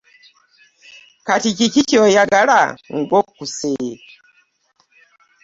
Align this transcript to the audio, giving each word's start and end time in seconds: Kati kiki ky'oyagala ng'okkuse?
Kati 1.25 1.49
kiki 1.57 1.81
ky'oyagala 1.89 2.59
ng'okkuse? 2.97 3.73